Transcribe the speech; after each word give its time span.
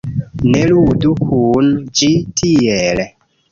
Ne 0.53 0.63
ludu 0.71 1.11
kun 1.19 1.69
ĝi 2.01 2.11
tiel 2.43 3.07